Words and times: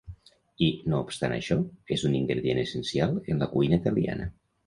I, 0.67 0.67
no 0.93 1.01
obstant 1.07 1.35
això, 1.35 1.57
és 1.97 2.05
un 2.09 2.17
ingredient 2.21 2.63
essencial 2.63 3.13
en 3.35 3.43
la 3.45 3.49
cuina 3.55 3.79
italiana. 3.85 4.27